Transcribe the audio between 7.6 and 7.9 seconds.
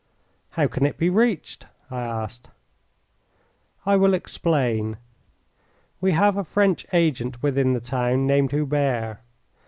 the